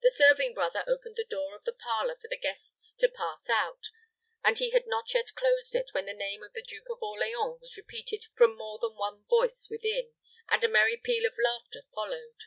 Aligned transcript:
The 0.00 0.12
serving 0.12 0.54
brother 0.54 0.84
opened 0.86 1.16
the 1.16 1.24
door 1.24 1.56
of 1.56 1.64
the 1.64 1.72
parlor 1.72 2.14
for 2.14 2.28
the 2.28 2.36
guests 2.36 2.94
to 3.00 3.08
pass 3.08 3.48
out, 3.50 3.90
and 4.44 4.56
he 4.56 4.70
had 4.70 4.86
not 4.86 5.12
yet 5.12 5.34
closed 5.34 5.74
it, 5.74 5.88
when 5.90 6.06
the 6.06 6.12
name 6.12 6.44
of 6.44 6.52
the 6.52 6.62
Duke 6.62 6.88
of 6.88 7.02
Orleans 7.02 7.60
was 7.60 7.76
repeated 7.76 8.26
from 8.36 8.56
more 8.56 8.78
than 8.78 8.94
one 8.94 9.24
voice 9.24 9.66
within, 9.68 10.12
and 10.50 10.62
a 10.62 10.68
merry 10.68 10.96
peal 10.98 11.26
of 11.26 11.34
laughter 11.36 11.82
followed. 11.92 12.44